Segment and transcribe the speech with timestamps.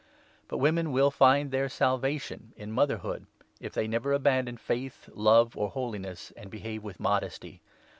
[0.47, 3.27] But women will find their salvation in mother ig hood,
[3.59, 7.61] if they never abandon faith, love, or holiness, and behave with modesty.